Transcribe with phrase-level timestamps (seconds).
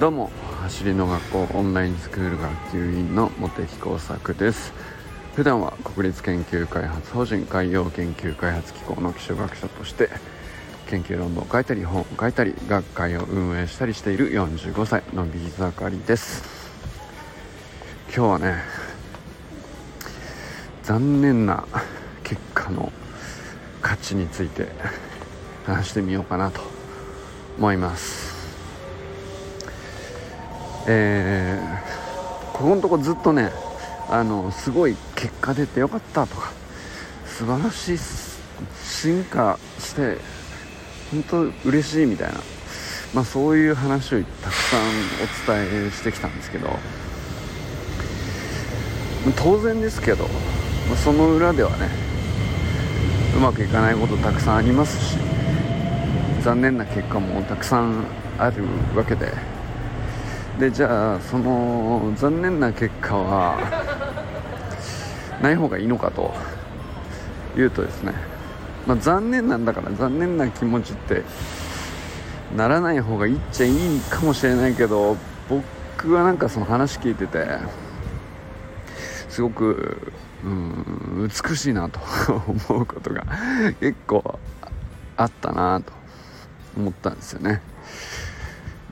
[0.00, 0.30] どうも
[0.62, 4.72] 走りの学校オンラインスクール学級委員の茂木耕作です。
[5.34, 10.08] 普段は国立研究開発法人海洋研究開発機構の基礎学者として
[10.88, 16.44] 研究論文を書いたり本を書いたり学会を運営したりしている45歳のび盛りです。
[18.06, 18.62] 今日はね
[20.82, 21.66] 残念な
[22.24, 22.90] 結果の
[23.82, 24.66] 価値について
[25.66, 26.62] 話してみようかなと
[27.58, 28.29] 思います。
[30.86, 33.50] えー、ここのとこずっとね
[34.08, 36.52] あのすごい結果出てよかったとか
[37.26, 37.98] 素晴らしい
[38.84, 40.18] 進化して
[41.10, 42.40] 本当嬉しいみたいな、
[43.14, 44.80] まあ、そういう話をたくさん
[45.54, 46.68] お伝えしてきたんですけど
[49.36, 50.26] 当然ですけど
[51.04, 51.88] その裏ではね
[53.36, 55.18] うまくいかないことたくさんありますし
[56.42, 58.04] 残念な結果もたくさん
[58.38, 58.64] ある
[58.96, 59.32] わけで
[60.60, 63.56] でじゃあその残念な結果は
[65.40, 66.34] ない方がいいのかと
[67.56, 68.12] いうとですね、
[68.86, 71.22] まあ、残念なんだから残念な気持ちって
[72.54, 75.16] ならない方がいいっちゃいいかもしれないけど
[75.48, 77.46] 僕はなんかその話聞いてて
[79.30, 80.12] すごく
[80.44, 82.00] うん美しいなと
[82.68, 83.24] 思うことが
[83.80, 84.38] 結構
[85.16, 85.94] あったなと
[86.76, 87.62] 思ったんですよね。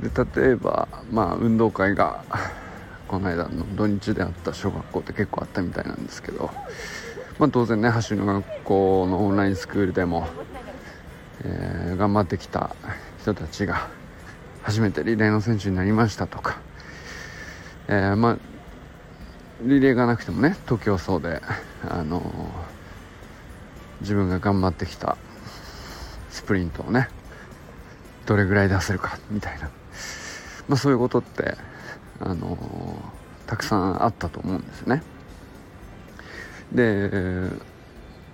[0.03, 2.25] で例えばまあ運動会が
[3.09, 6.51] この間の土日であった小学校って結構あったみたいなんですけど、
[7.39, 10.29] まあ、当然ね走りの学校のオンラインスクールでも、
[11.43, 12.77] えー、頑張ってきた
[13.21, 13.89] 人たちが
[14.63, 16.59] 初めてリレーの選手になりましたとか、
[17.89, 18.37] えー、まあ
[19.63, 21.41] リレーがなくてもね東京走で、
[21.89, 22.25] あのー、
[24.03, 25.17] 自分が頑張ってきた
[26.31, 27.09] スプリントをね
[28.29, 29.71] どれぐらい出せるかみたいな
[30.69, 31.57] まあ、そういうことって、
[32.21, 35.03] あのー、たくさんあったと思うんですね。
[36.73, 37.51] で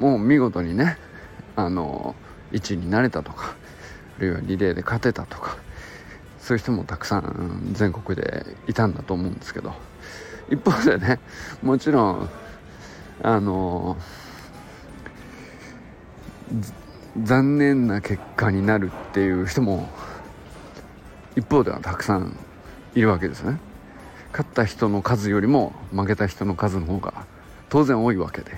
[0.00, 0.98] もう見事にね、
[1.54, 3.54] あのー、1位になれたとか
[4.18, 5.56] あるいはリレーで勝てたとか
[6.40, 9.72] そういう人もたくさん全国でいたんだと思うんですけど
[10.50, 11.20] 一方でね
[11.62, 12.30] もちろん
[13.22, 16.72] あのー、
[17.22, 19.88] 残念な結果になるっていう人も
[21.36, 22.36] 一方ではたくさん
[22.94, 23.60] いるわけですね。
[24.32, 27.24] 勝った人の数よりも負けた人の数の方が
[27.68, 28.52] 当然多いわけで。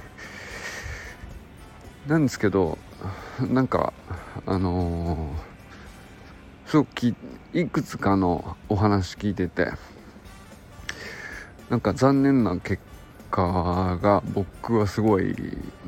[2.06, 2.78] なんですけど
[3.40, 3.92] なんか
[4.46, 7.14] あのー、すごく
[7.52, 9.72] いくつかのお話聞いてて
[11.68, 12.80] なんか残念な結
[13.30, 15.34] 果が僕はすごい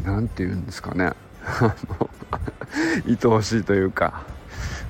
[0.04, 1.12] 何て言うんですかね。
[3.06, 4.24] 愛おしいというか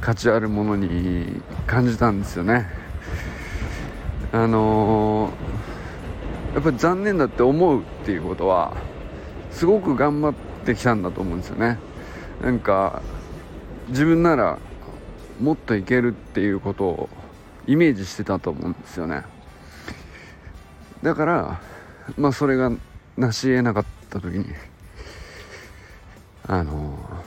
[0.00, 2.68] 価値あるものに感じたんですよね。
[4.30, 8.76] あのー、やっぱり残念だって思うっていうことは
[9.50, 11.78] すごく頑張ってきたんだと思うんですよね。
[12.42, 13.02] なんか
[13.88, 14.58] 自分なら
[15.40, 17.08] もっといけるっていうことを
[17.66, 19.22] イメージしてたと思うんですよね。
[21.02, 21.60] だから
[22.16, 22.70] まあそれが
[23.16, 24.46] 成し得なかった時に
[26.46, 27.17] あのー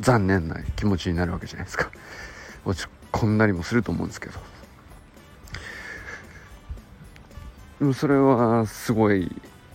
[0.00, 1.90] 残念な気持ちになるわけじゃないですか
[2.64, 4.38] 落ち込んだりもすると思うんですけど
[7.80, 9.30] でもそれはすごい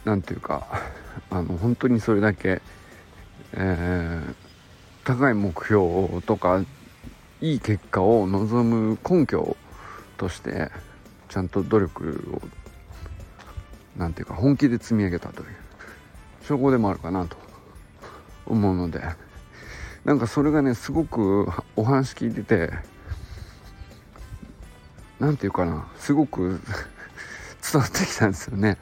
[0.05, 0.81] 何て言うか
[1.29, 2.61] あの本当にそれだけ、
[3.53, 4.35] えー、
[5.03, 6.63] 高い目標とか
[7.41, 9.57] いい結果を望む根拠
[10.17, 10.69] として
[11.29, 12.41] ちゃんと努力を
[13.97, 15.47] 何て言うか本気で積み上げたという
[16.43, 17.35] 証拠でもあるかなと
[18.45, 19.01] 思うので。
[20.05, 22.71] なんかそれがねすごくお話聞いてて
[25.19, 26.59] 何て言うかなすごく
[27.71, 28.77] 伝わってきたんですよね。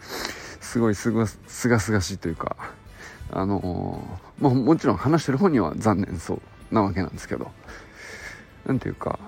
[0.72, 2.56] すごいすがすがすがしいというか
[3.30, 7.52] あのー、まあ、もちろん話してる本には残念そうなわけなんですけど
[8.66, 9.20] 何て言うか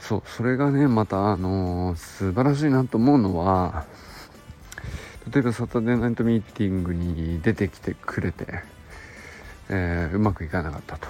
[0.00, 3.84] そうそれがねまたあのー、素晴らしいなと思うのは
[5.32, 8.46] 例えばサタデーナイトミーティングに出てきてくれて、
[9.68, 11.08] えー、うまくいかなかったと。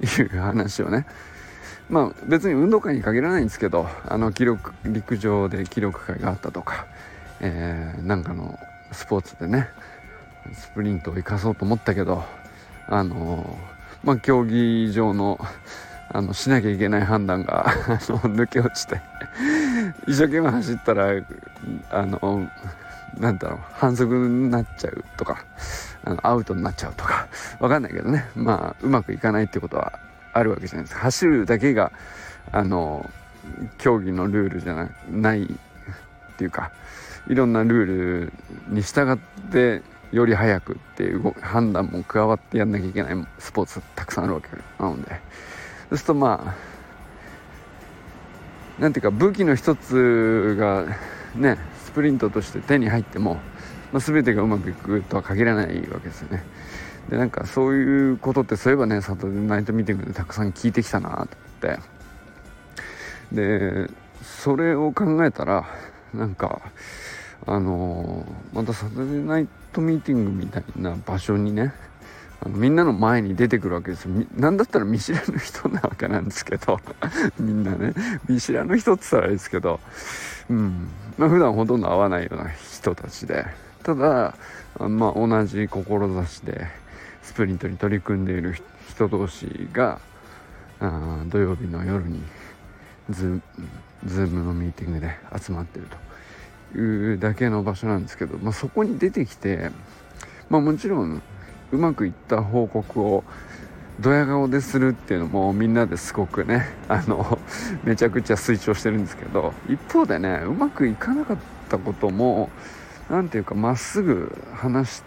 [0.00, 1.06] いう話をね。
[1.88, 6.86] まあ別に運動会に限らないんですけどあの記録陸上で記録会があったとか、
[7.40, 8.58] えー、なんかの
[8.92, 9.68] スポーツでね
[10.52, 12.22] スプリントを生かそうと思ったけど
[12.88, 13.58] あの
[14.04, 15.38] まあ競技場の
[16.10, 19.00] あのしなきゃいけない判断が抜け落ちて
[20.06, 21.08] 一生懸命走ったら
[21.90, 22.48] あの
[23.16, 25.44] なんだろう、反則になっちゃうとか、
[26.04, 27.28] あのアウトになっちゃうとか、
[27.60, 28.28] わかんないけどね。
[28.36, 29.98] まあ、うまくいかないってことは
[30.32, 31.92] あるわけじゃないですか走るだけが
[32.52, 33.08] あの
[33.78, 35.46] 競技のルールじゃなないっ
[36.36, 36.70] ていうか
[37.28, 37.86] いろんなルー
[38.26, 38.32] ル
[38.68, 39.18] に従っ
[39.50, 39.82] て
[40.12, 46.54] より早くっていう判断も加わってやんなきゃいけないスポーツたくさんあるわけなのでそうするとま
[48.78, 50.86] あなんていうか武器の一つが
[51.34, 53.36] ねスプリントとして手に入っても、
[53.92, 56.44] まあ、全てがうまくいくとは限らないわけですよね。
[57.08, 61.26] でなんかそういうことってそういえばねサタデーナイトミーティングでたくさん聞いてきたなと思っ
[61.60, 61.78] て。
[63.32, 63.90] で
[64.22, 65.66] それを考えたら
[66.12, 66.60] なんか
[67.46, 71.72] あのー、またサタデーナイトミーティングみたいな場所にね
[72.40, 74.14] あのみんなの前に出てくるわけですよ。
[74.36, 76.80] 何だったら見知らぬ人なわけなんですけど。
[77.38, 77.94] みんなね。
[78.28, 79.80] 見知らぬ人って言ったらあれですけど。
[80.48, 80.88] うん。
[81.16, 83.46] まあ普段ほとんど会わないような人たちで。
[83.82, 84.34] ただ
[84.78, 86.66] まあ同じ志で
[87.22, 88.54] スプリントに取り組んでいる
[88.88, 89.98] 人同士が
[90.80, 92.22] あ土曜日の夜に
[93.10, 93.40] ズ
[94.04, 95.86] ズームのミーティングで集まってる
[96.72, 99.70] というだけの場所なんですけど、まあ、そこに出てきて、
[100.50, 101.22] まあ、もちろん
[101.72, 103.24] うまくいった報告を
[104.00, 107.38] ドヤ顔でするっていうのもみんなですごくねあの
[107.82, 111.36] めちゃくちゃ推奨してるんですけど一方でねうまくいかなかっ
[111.68, 112.50] たことも
[113.10, 115.02] 何ていうかまっすぐ話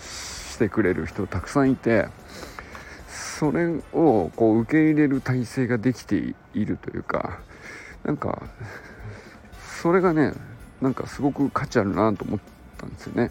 [0.00, 2.08] してくれる人たくさんいて
[3.08, 7.40] それをこう受け入れる体制ができているというか
[8.04, 8.42] なんか
[9.82, 10.32] それがね
[10.80, 12.40] なんかすごく価値あるなと思っ
[12.78, 13.30] たんですよね。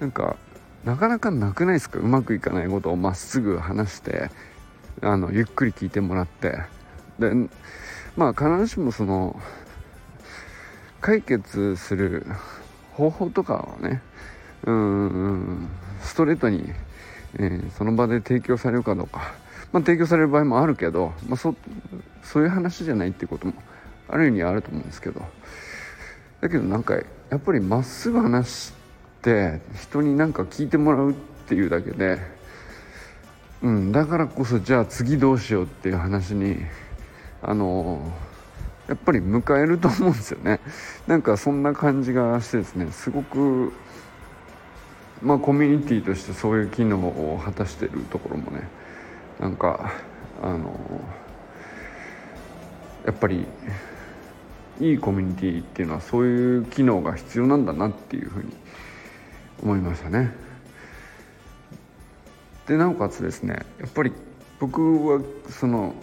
[0.00, 0.36] なんか
[0.84, 1.98] なかなかなくないですか？
[1.98, 4.30] うまくいかないことをまっすぐ話して
[5.00, 6.58] あのゆっくり聞いてもらって。
[7.18, 7.32] で
[8.16, 9.40] まあ必ずしもその
[11.00, 12.26] 解決する
[12.92, 14.02] 方法とかはね
[14.64, 15.68] うん
[16.02, 16.72] ストレートに、
[17.38, 19.34] えー、その場で提供されるかどうか、
[19.72, 21.54] まあ、提供される場合もあるけど、まあ、そ
[22.22, 23.54] そういう話じゃないっていうことも
[24.08, 25.22] ある意味あると思うんですけど。
[26.40, 27.02] だけどなんかや
[27.36, 28.81] っぱりまっすぐ話して
[29.22, 31.14] 人に何か聞いてもらうっ
[31.46, 32.18] ていうだけで、
[33.62, 36.56] うん、だからこそじゃあ次どうしようっていう話に
[37.40, 38.12] あの
[38.88, 40.60] やっぱり迎えると思うんですよね。
[41.06, 42.90] なんかそんな感じがしてですね。
[42.90, 43.72] すごく
[45.22, 48.68] まあコミュニティとしてそういう機能を果たしてるところもね。
[49.40, 49.92] なんか
[50.42, 50.78] あの
[53.06, 53.46] やっぱり
[54.80, 58.52] いいコミュニティっていうのはそういう機能が必要なんだなっていうふうに
[59.62, 60.32] 思いましたね。
[62.66, 64.12] でなおかつですねやっぱり
[64.60, 65.20] 僕は
[65.50, 65.94] その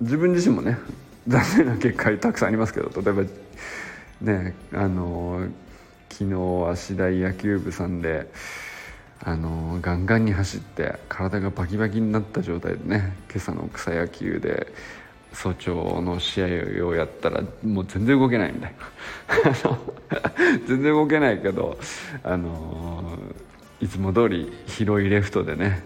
[0.00, 0.78] 自分自身もね
[1.26, 3.22] 残念な結果たくさんありますけど例えば
[4.20, 5.46] ねあの
[6.10, 6.34] 昨日
[6.70, 8.30] 芦大野球部さんで
[9.24, 14.72] あのガンガンに走って体がバキバキになった状態でね今朝の草野球で
[15.32, 18.74] 早朝の試合をやったらもう全然動けないみたい
[19.64, 19.78] な。
[20.66, 21.78] 全然動けないけど
[22.22, 23.18] あの
[23.80, 25.84] いつも通り広いレフトでね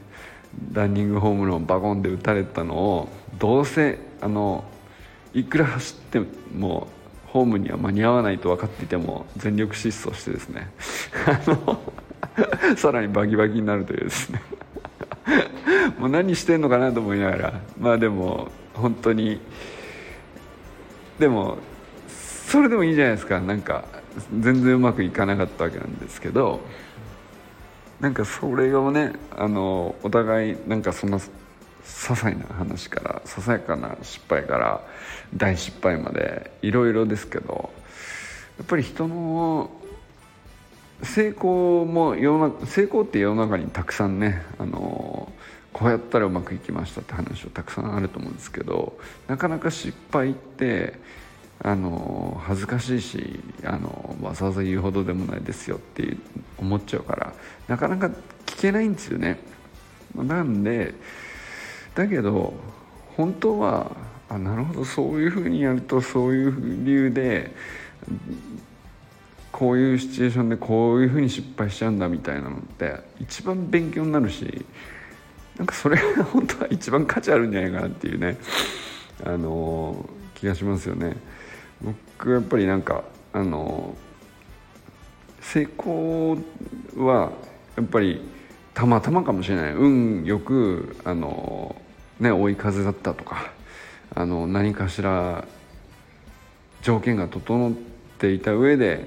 [0.72, 3.08] ランニングホームランバコンで打たれたのを
[3.38, 4.64] どうせあの
[5.32, 6.22] いくら走って
[6.54, 6.88] も
[7.26, 10.70] ホームには間に合わないと分かっていても全力疾走してですね。
[12.76, 14.42] さらにバキバキになるというですね。
[15.98, 19.40] もう何してんのかなと思いながらまあでも本当に。
[21.18, 21.58] でも
[22.08, 23.40] それでもいいじゃないですか。
[23.40, 23.84] なんか
[24.38, 26.60] 全然うまくいかなかったわけなんですけど。
[28.00, 31.22] なんかそれをねあのお互いなんかそんな些
[31.82, 34.84] 細な話からささやかな失敗から
[35.34, 37.70] 大失敗までいろいろですけど
[38.58, 39.70] やっぱり人の
[41.02, 45.32] 成功も世の中成功って世の中にたくさんねあの
[45.76, 48.96] こうやったらうまくいきましたって話はたくさんあると思うんですけど
[49.28, 50.94] なかなか失敗って
[51.62, 56.16] あの恥ずかしいしあのわざわざ言うほどでもないですよって
[56.56, 57.34] 思っちゃうから
[57.68, 58.06] なかなか
[58.46, 59.38] 聞けないんですよね。
[60.14, 60.94] なんで
[61.94, 62.54] だけど
[63.14, 63.94] 本当は
[64.30, 67.54] あなるほどそういうふうにやるとそういう理由で
[69.52, 74.64] こういうシチュエーションでこういうふうに失敗しちゃうんだみたいなのって一番勉強になるし
[75.58, 78.36] なんかそれが本当は一番価値あるんじゃないかなっていうね
[79.24, 81.16] あの気がしますよね。
[81.82, 83.96] 僕やっぱりなんかあの
[85.40, 86.36] 成功
[86.96, 87.32] は
[87.76, 88.20] やっぱり
[88.74, 91.76] たまたまかもしれない運よくあの、
[92.20, 93.52] ね、追い風だったとか
[94.14, 95.46] あの何かしら
[96.82, 97.72] 条件が整っ
[98.18, 99.06] ていた上で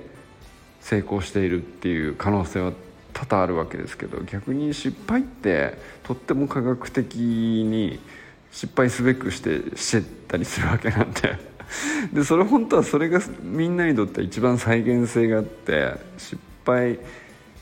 [0.82, 2.74] 成功しているっていう可能性は
[3.20, 8.00] 多々あるわけですけど逆に失敗ってとっても科学的に
[8.52, 11.50] 失敗すべくしてしてたりするわけなんで。
[12.14, 16.98] でそれ本当はそれがみんなにとって一番再現性があって失敗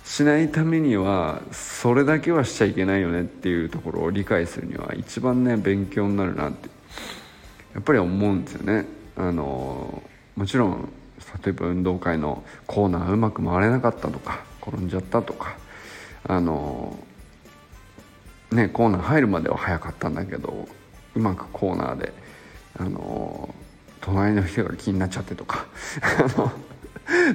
[0.05, 6.69] しないためにはそれだけはしちゃいけないよねっていうところを理解するには一番ね勉強になるなって
[7.73, 8.85] やっぱり思うんですよね。
[9.17, 10.01] あの
[10.37, 10.89] もちろん
[11.43, 15.57] 例えば運動会のコーナーうまく回れなかったとか転んじゃったとか
[16.23, 16.97] あの
[18.51, 20.67] ねコーナー入るまでは早かったんだけど
[21.15, 22.13] うまくコーナーで
[22.77, 23.53] あの
[24.01, 25.65] 隣の人が気になっちゃってとか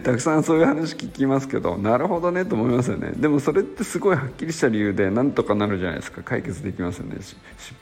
[0.05, 3.13] たくさんそういう話聞きますけどなるほどねと思いますよね。
[3.17, 6.23] でもそれってすごいはっきりした理由でなんとかなるじゃないですか。
[6.23, 7.17] 解決できますよね。
[7.21, 7.39] 失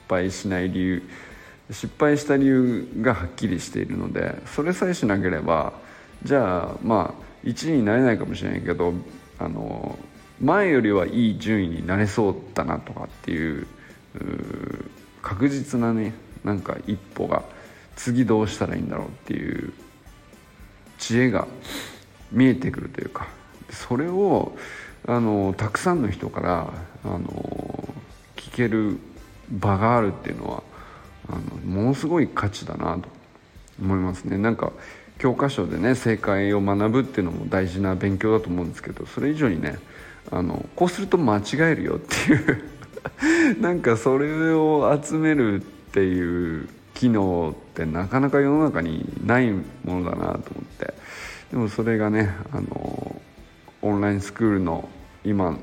[0.07, 1.03] 敗しない理由。
[1.69, 5.73] 失敗した理由がはっきりしているのでそれさえしなければ
[6.23, 8.93] じゃあまあ1位になれないかもしれないけど
[9.43, 9.97] あの
[10.39, 13.67] 前よりはいい順位になれそうだなとかっていう
[15.21, 17.43] 確実なねなんか一歩が
[17.95, 19.73] 次どうしたらいいんだろうっていう
[20.97, 21.47] 知恵が
[22.31, 23.27] 見えてくるというか
[23.69, 24.55] それを
[25.07, 27.89] あのたくさんの人からあの
[28.35, 28.99] 聞ける
[29.49, 30.63] 場があるっていうのは
[31.29, 33.09] あのものすごい価値だなと
[33.81, 34.37] 思いますね。
[34.37, 34.71] なんか
[35.21, 39.77] 教科書でね正解を学ぶっていうのも大事な勉強だと思うんですけどそれ以上にね
[40.31, 50.39] あのこうすると間違えるよっていう なんかそれを集めるっていう機能ってなかなか世の中にないものだなと思っ
[50.79, 50.93] て。
[51.51, 53.21] でもそれがねあの
[53.81, 54.89] オンラインスクールの
[55.25, 55.57] 今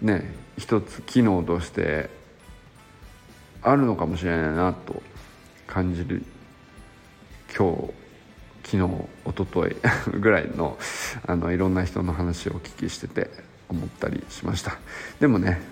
[0.00, 2.08] ね一つ機能として
[3.60, 5.02] あるのかもしれないなと
[5.66, 6.22] 感じる
[7.54, 8.05] 今日
[8.66, 8.82] 昨日
[9.24, 9.76] 一昨日
[10.18, 10.76] ぐらいの
[11.24, 13.30] あのいろんな人の話をお聞きしてて
[13.68, 14.76] 思ったりしました。
[15.20, 15.62] でもね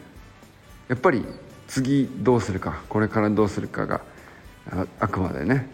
[0.88, 1.24] やっぱり
[1.66, 4.00] 次どうするかこれからどうするかが
[5.00, 5.68] あくまでね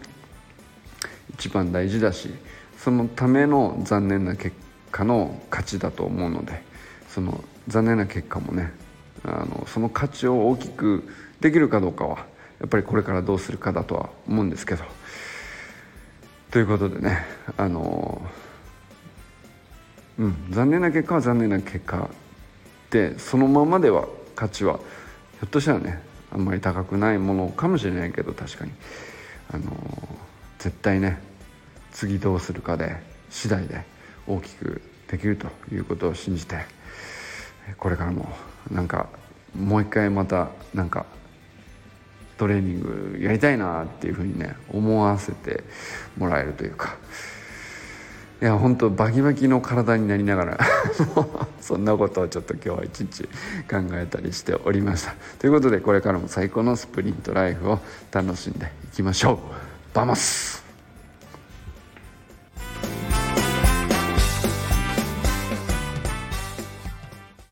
[1.33, 2.33] 一番大事だし
[2.77, 4.55] そのための残念な結
[4.91, 6.63] 果の価値だと思うので
[7.09, 8.71] その残念な結果もね
[9.23, 11.07] あのその価値を大きく
[11.39, 12.25] できるかどうかは
[12.59, 14.83] やっぱりこれからどうするかだとは思うんですけど
[16.51, 17.25] ということでね
[17.57, 18.21] あの
[20.19, 22.09] うん残念な結果は残念な結果
[22.89, 24.05] でそのままでは
[24.35, 28.71] 価値はひょっとしたらねあんまり高くないものかもしれないけど確かに。
[29.53, 30.17] あの
[30.59, 31.19] 絶対ね
[31.91, 32.95] 次どうするかで
[33.29, 33.83] 次第で
[34.27, 36.55] 大きくできるということを信じて
[37.77, 38.29] これからも
[38.69, 39.09] なんか
[39.53, 41.05] もう一回またなんか
[42.41, 45.63] トレーニングやりたいなっていうふうにね思わせて
[46.17, 46.97] もらえるというか。
[48.41, 50.59] いや本当バキバキの体になりながら
[51.61, 53.25] そんなことをちょっと今日は一日
[53.69, 57.79] 考えたりしておりましたということでこれからも最高のスプリントライフを
[58.11, 59.37] 楽しんでいきましょう。
[59.93, 60.60] バマス